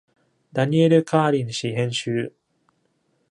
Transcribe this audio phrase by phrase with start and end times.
[0.51, 2.33] ダニエル・カーリン氏編集。